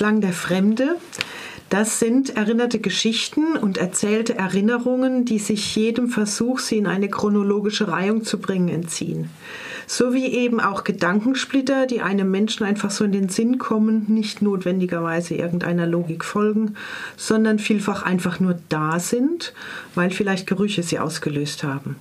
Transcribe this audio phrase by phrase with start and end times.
[0.00, 0.96] Klang der Fremde.
[1.68, 7.86] Das sind erinnerte Geschichten und erzählte Erinnerungen, die sich jedem Versuch, sie in eine chronologische
[7.86, 9.28] Reihung zu bringen, entziehen.
[9.86, 14.40] So wie eben auch Gedankensplitter, die einem Menschen einfach so in den Sinn kommen, nicht
[14.40, 16.76] notwendigerweise irgendeiner Logik folgen,
[17.18, 19.52] sondern vielfach einfach nur da sind,
[19.94, 21.96] weil vielleicht Gerüche sie ausgelöst haben.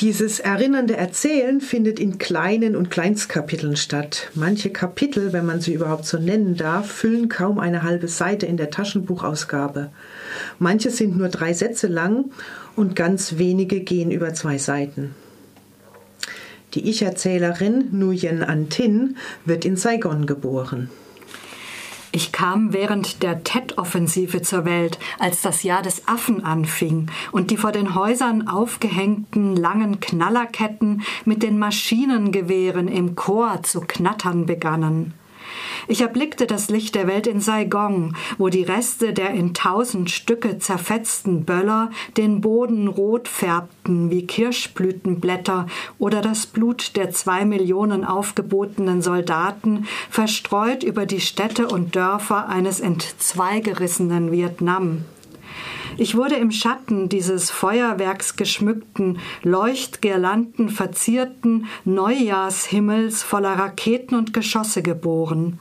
[0.00, 4.30] Dieses erinnernde Erzählen findet in kleinen und Kleinstkapiteln statt.
[4.34, 8.58] Manche Kapitel, wenn man sie überhaupt so nennen darf, füllen kaum eine halbe Seite in
[8.58, 9.90] der Taschenbuchausgabe.
[10.58, 12.26] Manche sind nur drei Sätze lang
[12.76, 15.14] und ganz wenige gehen über zwei Seiten.
[16.74, 19.16] Die Ich-Erzählerin Nguyen An Tin
[19.46, 20.90] wird in Saigon geboren.
[22.16, 27.58] Ich kam während der Tet-Offensive zur Welt, als das Jahr des Affen anfing und die
[27.58, 35.12] vor den Häusern aufgehängten langen Knallerketten mit den Maschinengewehren im Chor zu knattern begannen.
[35.88, 40.58] Ich erblickte das Licht der Welt in Saigon, wo die Reste der in tausend Stücke
[40.58, 45.66] zerfetzten Böller den Boden rot färbten wie Kirschblütenblätter
[45.98, 52.80] oder das Blut der zwei Millionen aufgebotenen Soldaten verstreut über die Städte und Dörfer eines
[52.80, 55.04] entzweigerissenen Vietnam.
[55.98, 65.58] Ich wurde im Schatten dieses feuerwerksgeschmückten, Leuchtgirlanden verzierten Neujahrshimmels voller Raketen und Geschosse geboren.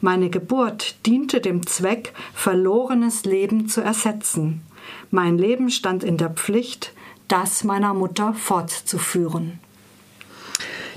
[0.00, 4.62] Meine Geburt diente dem Zweck, verlorenes Leben zu ersetzen.
[5.12, 6.92] Mein Leben stand in der Pflicht,
[7.28, 9.60] das meiner Mutter fortzuführen.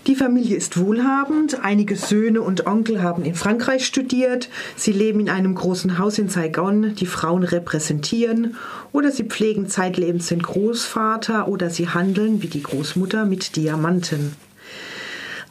[0.09, 1.63] Die Familie ist wohlhabend.
[1.63, 4.49] Einige Söhne und Onkel haben in Frankreich studiert.
[4.75, 6.95] Sie leben in einem großen Haus in Saigon.
[6.95, 8.55] Die Frauen repräsentieren
[8.91, 14.35] oder sie pflegen zeitlebens den Großvater oder sie handeln wie die Großmutter mit Diamanten.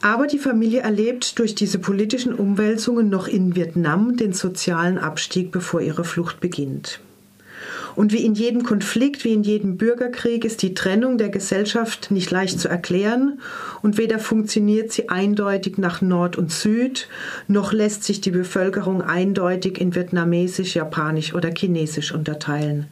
[0.01, 5.79] Aber die Familie erlebt durch diese politischen Umwälzungen noch in Vietnam den sozialen Abstieg, bevor
[5.79, 6.99] ihre Flucht beginnt.
[7.99, 12.31] Und wie in jedem Konflikt, wie in jedem Bürgerkrieg ist die Trennung der Gesellschaft nicht
[12.31, 13.41] leicht zu erklären
[13.81, 17.09] und weder funktioniert sie eindeutig nach Nord und Süd,
[17.49, 22.87] noch lässt sich die Bevölkerung eindeutig in Vietnamesisch, Japanisch oder Chinesisch unterteilen.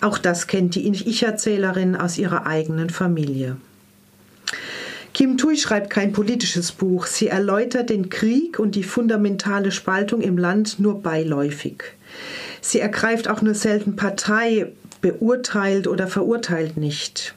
[0.00, 3.56] Auch das kennt die Ich-Erzählerin aus ihrer eigenen Familie.
[5.14, 7.06] Kim Tui schreibt kein politisches Buch.
[7.06, 11.82] Sie erläutert den Krieg und die fundamentale Spaltung im Land nur beiläufig.
[12.64, 17.34] Sie ergreift auch nur selten Partei, beurteilt oder verurteilt nicht.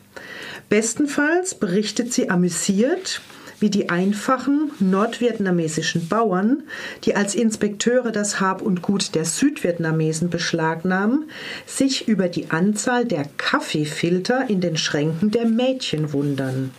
[0.69, 3.19] Bestenfalls berichtet sie amüsiert,
[3.59, 6.63] wie die einfachen nordvietnamesischen Bauern,
[7.03, 11.29] die als Inspekteure das Hab und Gut der Südvietnamesen beschlagnahmen,
[11.65, 16.71] sich über die Anzahl der Kaffeefilter in den Schränken der Mädchen wundern.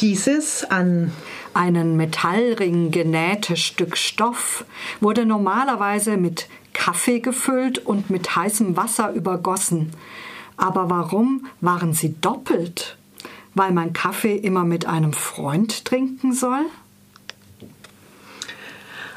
[0.00, 1.12] Dieses an
[1.54, 4.64] einen Metallring genähte Stück Stoff
[5.00, 9.92] wurde normalerweise mit Kaffee gefüllt und mit heißem Wasser übergossen.
[10.56, 12.96] Aber warum waren sie doppelt?
[13.54, 16.64] Weil man Kaffee immer mit einem Freund trinken soll?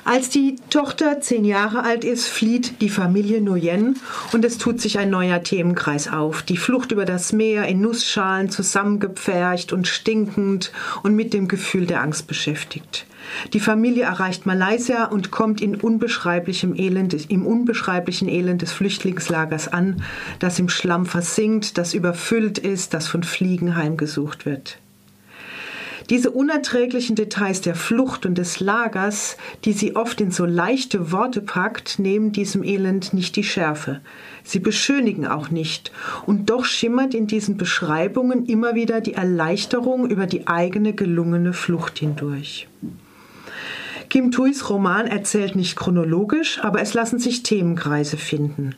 [0.08, 3.98] Als die Tochter zehn Jahre alt ist, flieht die Familie Nguyen
[4.34, 6.44] und es tut sich ein neuer Themenkreis auf.
[6.44, 10.72] Die Flucht über das Meer in Nussschalen zusammengepfercht und stinkend
[11.02, 13.08] und mit dem Gefühl der Angst beschäftigt.
[13.54, 20.04] Die Familie erreicht Malaysia und kommt in unbeschreiblichem Elend, im unbeschreiblichen Elend des Flüchtlingslagers an,
[20.38, 24.78] das im Schlamm versinkt, das überfüllt ist, das von Fliegen heimgesucht wird.
[26.10, 31.42] Diese unerträglichen Details der Flucht und des Lagers, die sie oft in so leichte Worte
[31.42, 34.02] packt, nehmen diesem Elend nicht die Schärfe.
[34.44, 35.92] Sie beschönigen auch nicht.
[36.28, 41.98] Und doch schimmert in diesen Beschreibungen immer wieder die Erleichterung über die eigene gelungene Flucht
[41.98, 42.68] hindurch.
[44.10, 48.76] Kim Thuys Roman erzählt nicht chronologisch, aber es lassen sich Themenkreise finden.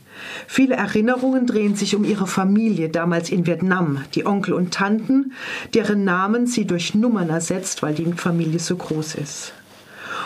[0.48, 5.34] Viele Erinnerungen drehen sich um ihre Familie damals in Vietnam, die Onkel und Tanten,
[5.74, 9.54] deren Namen sie durch Nummern ersetzt, weil die Familie so groß ist.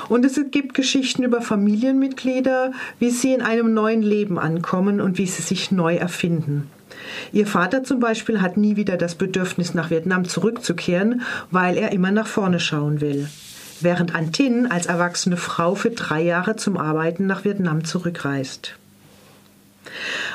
[0.08, 5.26] Und es gibt Geschichten über Familienmitglieder, wie sie in einem neuen Leben ankommen und wie
[5.26, 6.70] sie sich neu erfinden.
[7.32, 12.12] Ihr Vater zum Beispiel hat nie wieder das Bedürfnis, nach Vietnam zurückzukehren, weil er immer
[12.12, 13.28] nach vorne schauen will
[13.84, 18.76] während Antin als erwachsene Frau für drei Jahre zum Arbeiten nach Vietnam zurückreist.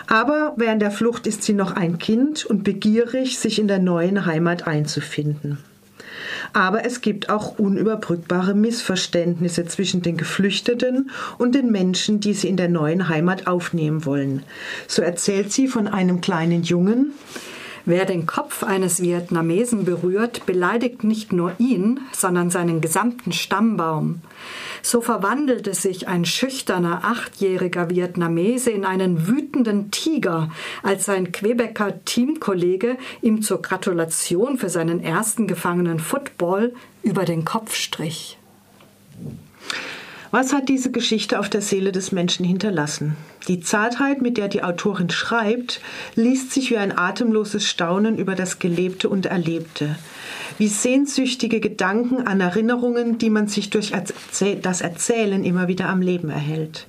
[0.07, 4.27] Aber während der Flucht ist sie noch ein Kind und begierig, sich in der neuen
[4.27, 5.59] Heimat einzufinden.
[6.53, 12.57] Aber es gibt auch unüberbrückbare Missverständnisse zwischen den Geflüchteten und den Menschen, die sie in
[12.57, 14.43] der neuen Heimat aufnehmen wollen.
[14.89, 17.13] So erzählt sie von einem kleinen Jungen,
[17.88, 24.23] Wer den Kopf eines Vietnamesen berührt, beleidigt nicht nur ihn, sondern seinen gesamten Stammbaum.
[24.83, 30.50] So verwandelte sich ein schüchterner achtjähriger Vietnamese in einen wütenden Tiger,
[30.83, 36.75] als sein Quebecer Teamkollege ihm zur Gratulation für seinen ersten gefangenen Football
[37.05, 38.37] über den Kopf strich.
[40.38, 43.17] Was hat diese Geschichte auf der Seele des Menschen hinterlassen?
[43.49, 45.81] Die Zartheit, mit der die Autorin schreibt,
[46.15, 49.97] liest sich wie ein atemloses Staunen über das Gelebte und Erlebte,
[50.59, 53.93] wie sehnsüchtige Gedanken an Erinnerungen, die man sich durch
[54.61, 56.87] das Erzählen immer wieder am Leben erhält.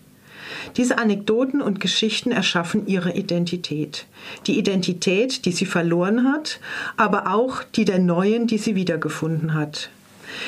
[0.75, 4.07] Diese Anekdoten und Geschichten erschaffen ihre Identität.
[4.47, 6.59] Die Identität, die sie verloren hat,
[6.97, 9.89] aber auch die der neuen, die sie wiedergefunden hat.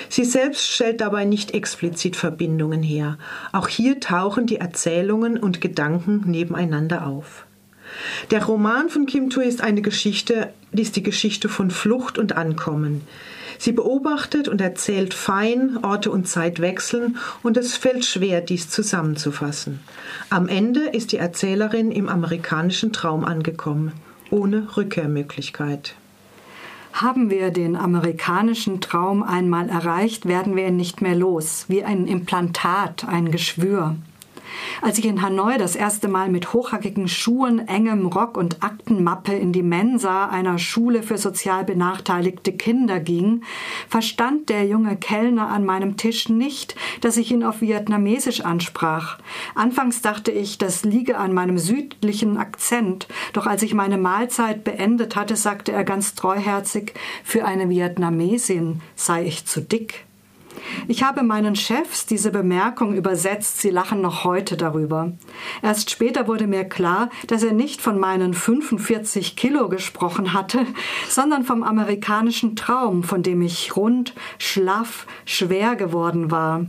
[0.10, 3.18] Sie selbst stellt dabei nicht explizit Verbindungen her.
[3.52, 7.46] Auch hier tauchen die Erzählungen und Gedanken nebeneinander auf.
[8.32, 12.38] Der Roman von Kim Tui ist eine Geschichte, die ist die Geschichte von Flucht und
[12.38, 13.02] Ankommen.
[13.58, 19.82] Sie beobachtet und erzählt fein, Orte und Zeit wechseln und es fällt schwer, dies zusammenzufassen.
[20.30, 23.92] Am Ende ist die Erzählerin im amerikanischen Traum angekommen,
[24.30, 25.96] ohne Rückkehrmöglichkeit.
[26.94, 32.08] Haben wir den amerikanischen Traum einmal erreicht, werden wir ihn nicht mehr los, wie ein
[32.08, 33.96] Implantat, ein Geschwür.
[34.82, 39.52] Als ich in Hanoi das erste Mal mit hochhackigen Schuhen, engem Rock und Aktenmappe in
[39.52, 43.44] die Mensa einer Schule für sozial benachteiligte Kinder ging,
[43.88, 49.20] verstand der junge Kellner an meinem Tisch nicht, dass ich ihn auf Vietnamesisch ansprach.
[49.56, 55.16] Anfangs dachte ich, das liege an meinem südlichen Akzent, doch als ich meine Mahlzeit beendet
[55.16, 56.94] hatte, sagte er ganz treuherzig,
[57.24, 60.09] für eine Vietnamesin sei ich zu dick.
[60.88, 65.14] Ich habe meinen Chefs diese Bemerkung übersetzt, sie lachen noch heute darüber.
[65.62, 70.66] Erst später wurde mir klar, dass er nicht von meinen 45 Kilo gesprochen hatte,
[71.08, 76.66] sondern vom amerikanischen Traum, von dem ich rund, schlaff, schwer geworden war.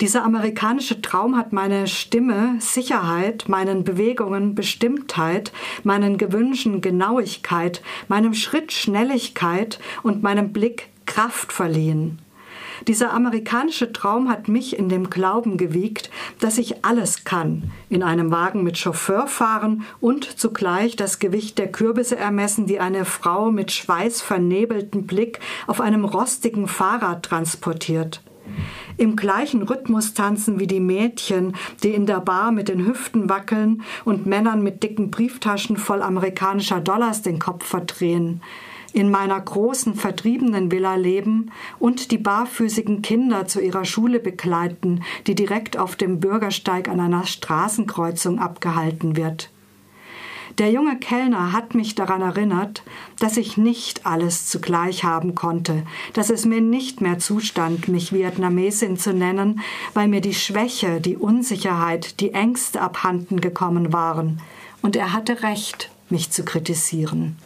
[0.00, 5.52] Dieser amerikanische Traum hat meine Stimme Sicherheit, meinen Bewegungen Bestimmtheit,
[5.84, 12.18] meinen Gewünschen Genauigkeit, meinem Schritt Schnelligkeit und meinem Blick Kraft verliehen.
[12.86, 16.10] Dieser amerikanische Traum hat mich in dem Glauben gewiegt,
[16.40, 21.72] dass ich alles kann, in einem Wagen mit Chauffeur fahren und zugleich das Gewicht der
[21.72, 28.22] Kürbisse ermessen, die eine Frau mit schweißvernebeltem Blick auf einem rostigen Fahrrad transportiert.
[28.96, 33.82] Im gleichen Rhythmus tanzen wie die Mädchen, die in der Bar mit den Hüften wackeln
[34.04, 38.40] und Männern mit dicken Brieftaschen voll amerikanischer Dollars den Kopf verdrehen
[38.92, 45.34] in meiner großen vertriebenen Villa leben und die barfüßigen Kinder zu ihrer Schule begleiten, die
[45.34, 49.50] direkt auf dem Bürgersteig an einer Straßenkreuzung abgehalten wird.
[50.58, 52.82] Der junge Kellner hat mich daran erinnert,
[53.20, 55.84] dass ich nicht alles zugleich haben konnte,
[56.14, 59.60] dass es mir nicht mehr zustand, mich Vietnamesin zu nennen,
[59.94, 64.40] weil mir die Schwäche, die Unsicherheit, die Ängste abhanden gekommen waren.
[64.82, 67.36] Und er hatte recht, mich zu kritisieren.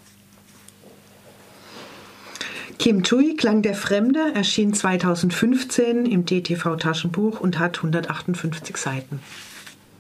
[2.83, 9.21] Kim Tui, Klang der Fremde, erschien 2015 im DTV Taschenbuch und hat 158 Seiten.